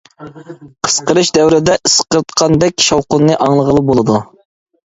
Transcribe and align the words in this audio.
قىسقىرىش 0.87 1.29
دەۋرىدە 1.35 1.77
ئىسقىرتقاندەك 1.89 2.85
شاۋقۇننى 2.87 3.37
ئاڭلىغىلى 3.47 3.85
بولىدۇ. 3.93 4.19